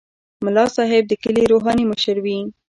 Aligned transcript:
ملا 0.45 0.65
صاحب 0.75 1.03
د 1.07 1.13
کلي 1.23 1.43
روحاني 1.51 1.83
مشر 1.91 2.15
وي. 2.25 2.37